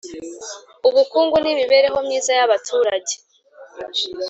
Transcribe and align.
Ubukungu 0.87 1.35
n 1.39 1.45
Imibereho 1.53 1.97
Myiza 2.07 2.31
y 2.39 2.43
Abaturage 2.45 3.13